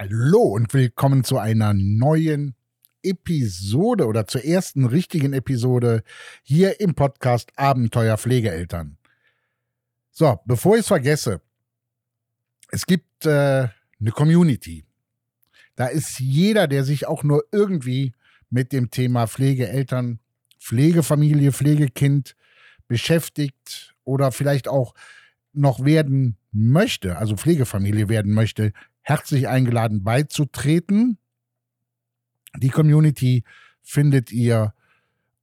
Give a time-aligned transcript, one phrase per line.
[0.00, 2.54] Hallo und willkommen zu einer neuen
[3.02, 6.04] Episode oder zur ersten richtigen Episode
[6.44, 8.96] hier im Podcast Abenteuer Pflegeeltern.
[10.12, 11.40] So, bevor ich es vergesse,
[12.70, 14.84] es gibt äh, eine Community.
[15.74, 18.12] Da ist jeder, der sich auch nur irgendwie
[18.50, 20.20] mit dem Thema Pflegeeltern,
[20.60, 22.36] Pflegefamilie, Pflegekind
[22.86, 24.94] beschäftigt oder vielleicht auch
[25.52, 28.72] noch werden möchte, also Pflegefamilie werden möchte,
[29.08, 31.18] herzlich eingeladen beizutreten.
[32.58, 33.42] Die Community
[33.80, 34.74] findet ihr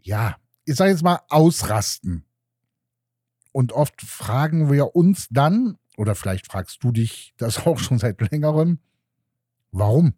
[0.00, 2.24] ja, ich sage jetzt mal, ausrasten.
[3.52, 8.20] Und oft fragen wir uns dann, oder vielleicht fragst du dich das auch schon seit
[8.20, 8.80] längerem,
[9.70, 10.14] warum?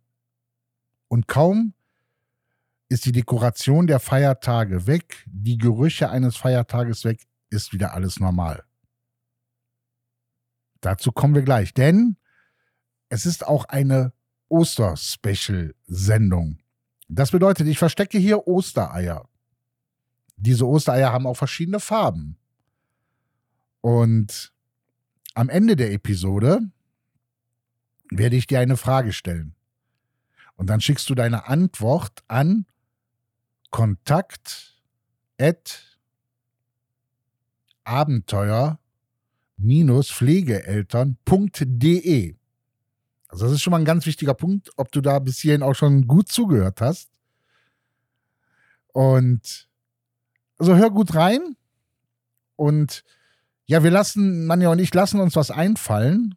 [1.08, 1.74] Und kaum
[2.88, 8.64] ist die Dekoration der Feiertage weg, die Gerüche eines Feiertages weg, ist wieder alles normal.
[10.82, 12.16] Dazu kommen wir gleich, denn
[13.08, 14.12] es ist auch eine
[14.48, 16.58] Oster-Special-Sendung.
[17.08, 19.28] Das bedeutet, ich verstecke hier Ostereier.
[20.36, 22.36] Diese Ostereier haben auch verschiedene Farben.
[23.80, 24.52] Und
[25.34, 26.60] am Ende der Episode
[28.10, 29.54] werde ich dir eine Frage stellen.
[30.56, 32.66] Und dann schickst du deine Antwort an
[33.70, 34.82] kontakt
[39.58, 42.36] pflegeeltern.de.
[43.28, 45.74] Also das ist schon mal ein ganz wichtiger Punkt, ob du da bis hierhin auch
[45.74, 47.12] schon gut zugehört hast.
[48.92, 49.68] Und
[50.58, 51.56] also hör gut rein.
[52.56, 53.04] Und
[53.64, 56.34] ja, wir lassen, Manja und ich lassen uns was einfallen.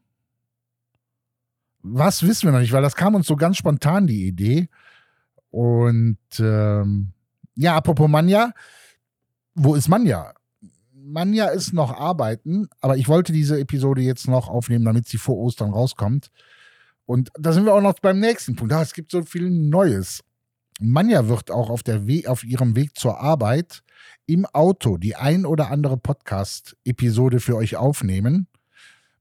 [1.82, 4.70] Was wissen wir noch nicht, weil das kam uns so ganz spontan, die Idee.
[5.52, 7.12] Und ähm,
[7.56, 8.53] ja, apropos Manja,
[9.53, 10.34] wo ist Manja?
[11.05, 15.38] Manja ist noch arbeiten, aber ich wollte diese Episode jetzt noch aufnehmen, damit sie vor
[15.38, 16.31] Ostern rauskommt.
[17.05, 18.73] Und da sind wir auch noch beim nächsten Punkt.
[18.73, 20.23] Ah, es gibt so viel Neues.
[20.79, 23.83] Manja wird auch auf, der We auf ihrem Weg zur Arbeit
[24.25, 28.47] im Auto die ein oder andere Podcast-Episode für euch aufnehmen,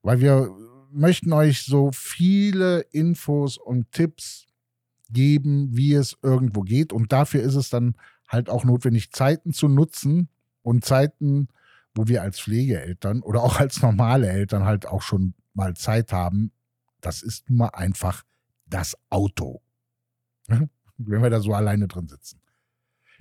[0.03, 0.51] weil wir
[0.91, 4.47] möchten euch so viele Infos und Tipps
[5.11, 6.93] geben, wie es irgendwo geht.
[6.93, 7.95] Und dafür ist es dann
[8.27, 10.29] halt auch notwendig, Zeiten zu nutzen
[10.63, 11.49] und Zeiten
[11.95, 16.53] wo wir als Pflegeeltern oder auch als normale Eltern halt auch schon mal Zeit haben,
[17.01, 18.25] das ist nun mal einfach
[18.67, 19.63] das Auto.
[20.47, 22.41] Wenn wir da so alleine drin sitzen.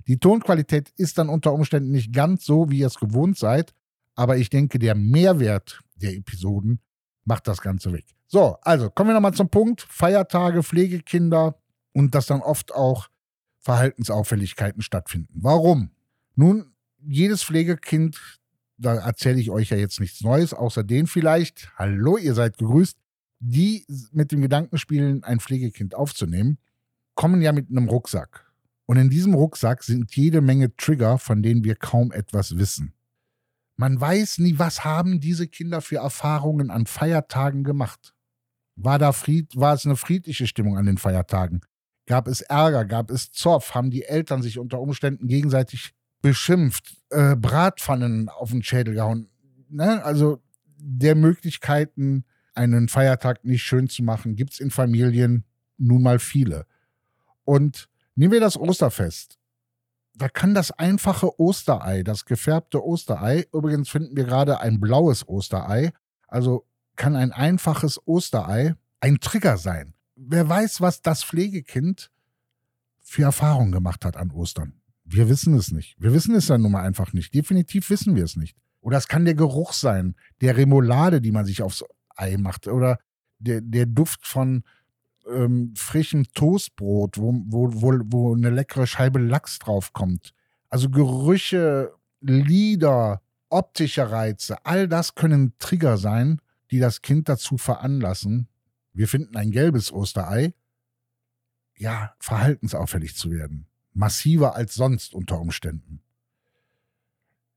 [0.06, 3.74] Die Tonqualität ist dann unter Umständen nicht ganz so, wie ihr es gewohnt seid,
[4.14, 6.80] aber ich denke, der Mehrwert der Episoden
[7.24, 8.04] macht das Ganze weg.
[8.26, 9.82] So, also kommen wir nochmal zum Punkt.
[9.82, 11.58] Feiertage, Pflegekinder
[11.92, 13.08] und dass dann oft auch
[13.60, 15.40] Verhaltensauffälligkeiten stattfinden.
[15.42, 15.90] Warum?
[16.34, 18.40] Nun, jedes Pflegekind
[18.76, 22.98] da erzähle ich euch ja jetzt nichts Neues, außer den vielleicht, hallo, ihr seid gegrüßt,
[23.40, 26.58] die mit dem Gedanken spielen, ein Pflegekind aufzunehmen,
[27.14, 28.52] kommen ja mit einem Rucksack.
[28.86, 32.92] Und in diesem Rucksack sind jede Menge Trigger, von denen wir kaum etwas wissen.
[33.76, 38.14] Man weiß nie, was haben diese Kinder für Erfahrungen an Feiertagen gemacht.
[38.76, 41.60] War da Fried, war es eine friedliche Stimmung an den Feiertagen?
[42.06, 42.84] Gab es Ärger?
[42.84, 43.74] Gab es Zoff?
[43.74, 45.94] Haben die Eltern sich unter Umständen gegenseitig
[46.24, 49.28] beschimpft, äh, Bratpfannen auf den Schädel gehauen.
[49.68, 50.02] Ne?
[50.02, 50.40] Also
[50.78, 52.24] der Möglichkeiten,
[52.54, 55.44] einen Feiertag nicht schön zu machen, gibt es in Familien
[55.76, 56.64] nun mal viele.
[57.44, 59.38] Und nehmen wir das Osterfest.
[60.14, 65.92] Da kann das einfache Osterei, das gefärbte Osterei, übrigens finden wir gerade ein blaues Osterei,
[66.26, 66.64] also
[66.96, 69.92] kann ein einfaches Osterei ein Trigger sein.
[70.16, 72.10] Wer weiß, was das Pflegekind
[73.02, 74.80] für Erfahrungen gemacht hat an Ostern.
[75.04, 75.96] Wir wissen es nicht.
[75.98, 77.34] Wir wissen es dann nun mal einfach nicht.
[77.34, 78.56] Definitiv wissen wir es nicht.
[78.80, 81.84] Oder es kann der Geruch sein, der Remoulade, die man sich aufs
[82.16, 82.68] Ei macht.
[82.68, 82.98] Oder
[83.38, 84.64] der, der Duft von
[85.30, 90.34] ähm, frischem Toastbrot, wo, wo, wo, wo eine leckere Scheibe Lachs draufkommt.
[90.68, 96.40] Also Gerüche, Lieder, optische Reize, all das können Trigger sein,
[96.70, 98.48] die das Kind dazu veranlassen,
[98.92, 100.54] wir finden ein gelbes Osterei,
[101.76, 103.66] ja, verhaltensauffällig zu werden.
[103.94, 106.00] Massiver als sonst unter Umständen.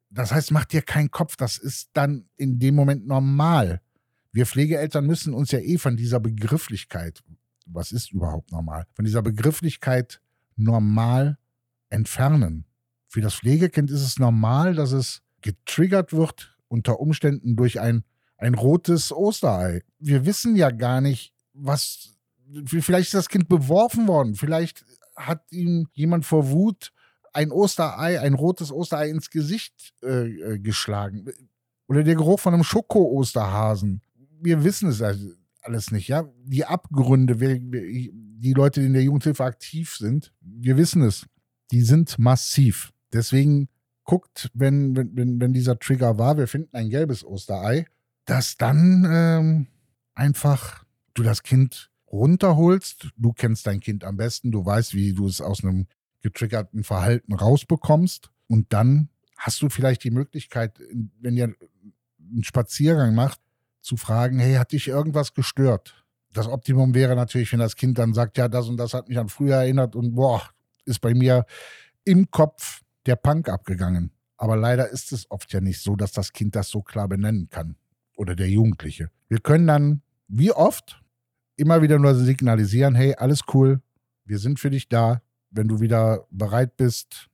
[0.10, 3.82] Das heißt, mach dir keinen Kopf, das ist dann in dem Moment normal.
[4.32, 7.24] Wir Pflegeeltern müssen uns ja eh von dieser Begrifflichkeit,
[7.66, 10.22] was ist überhaupt normal, von dieser Begrifflichkeit
[10.56, 11.38] normal
[11.90, 12.66] entfernen.
[13.08, 18.04] Für das Pflegekind ist es normal, dass es getriggert wird unter Umständen durch ein,
[18.38, 19.82] ein rotes Osterei.
[20.00, 22.18] Wir wissen ja gar nicht, was,
[22.66, 24.86] vielleicht ist das Kind beworfen worden, vielleicht
[25.18, 26.94] hat ihm jemand vor Wut
[27.34, 31.26] ein Osterei, ein rotes Osterei ins Gesicht äh, äh geschlagen.
[31.88, 34.02] Oder der Geruch von einem Schoko-Osterhasen.
[34.42, 35.30] Wir wissen es also
[35.62, 36.28] alles nicht, ja.
[36.44, 41.26] Die Abgründe, wir, wir, die Leute, die in der Jugendhilfe aktiv sind, wir wissen es.
[41.72, 42.94] Die sind massiv.
[43.14, 43.68] Deswegen
[44.04, 47.86] guckt, wenn, wenn, wenn dieser Trigger war, wir finden ein gelbes Osterei,
[48.26, 49.68] dass dann ähm,
[50.16, 53.10] einfach du das Kind runterholst.
[53.18, 55.88] Du kennst dein Kind am besten, du weißt, wie du es aus einem
[56.22, 58.32] getriggerten Verhalten rausbekommst.
[58.48, 60.80] Und dann hast du vielleicht die Möglichkeit,
[61.20, 61.54] wenn ihr
[62.20, 63.40] einen Spaziergang macht,
[63.82, 66.04] zu fragen, hey, hat dich irgendwas gestört?
[66.34, 69.18] Das Optimum wäre natürlich, wenn das Kind dann sagt, ja, das und das hat mich
[69.18, 70.42] an früher erinnert und boah,
[70.86, 71.46] ist bei mir
[72.04, 74.12] im Kopf der Punk abgegangen.
[74.38, 77.50] Aber leider ist es oft ja nicht so, dass das Kind das so klar benennen
[77.50, 77.76] kann.
[78.16, 79.10] Oder der Jugendliche.
[79.30, 81.02] Wir können dann, wie oft,
[81.58, 83.82] immer wieder nur signalisieren, hey, alles cool,
[84.26, 87.30] wir sind für dich da, wenn du wieder bereit bist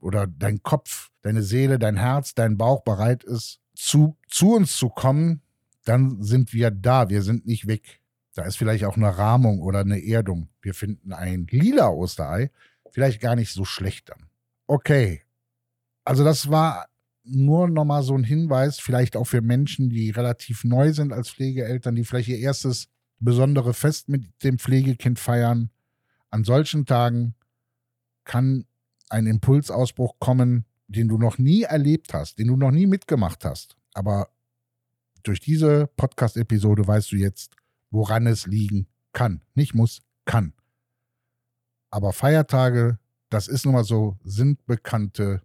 [0.00, 4.88] oder dein Kopf, deine Seele, dein Herz, dein Bauch bereit ist, zu, zu uns zu
[4.88, 5.42] kommen,
[5.84, 8.00] dann sind wir da, wir sind nicht weg.
[8.34, 10.48] Da ist vielleicht auch eine Rahmung oder eine Erdung.
[10.60, 12.50] Wir finden ein lila Osterei,
[12.90, 14.26] vielleicht gar nicht so schlecht dann.
[14.66, 15.22] Okay,
[16.04, 16.86] also das war
[17.24, 21.96] nur nochmal so ein Hinweis, vielleicht auch für Menschen, die relativ neu sind als Pflegeeltern,
[21.96, 22.88] die vielleicht ihr erstes
[23.18, 25.70] besondere Fest mit dem Pflegekind feiern.
[26.30, 27.34] An solchen Tagen
[28.24, 28.66] kann
[29.08, 33.76] ein Impulsausbruch kommen, den du noch nie erlebt hast, den du noch nie mitgemacht hast.
[33.94, 34.28] Aber
[35.22, 37.56] durch diese Podcast-Episode weißt du jetzt,
[37.90, 39.42] woran es liegen kann.
[39.54, 40.52] Nicht muss, kann.
[41.90, 42.98] Aber Feiertage,
[43.30, 45.42] das ist nun mal so, sind bekannte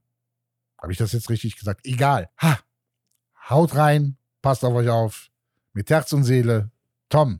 [0.79, 1.85] Habe ich das jetzt richtig gesagt?
[1.85, 2.29] Egal.
[2.41, 2.59] Ha!
[3.49, 5.29] Haut rein, passt auf euch auf.
[5.73, 6.71] Mit Herz und Seele,
[7.09, 7.31] Tom.